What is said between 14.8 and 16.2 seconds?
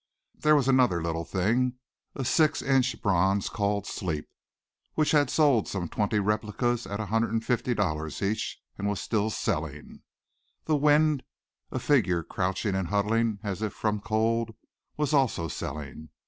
was also selling.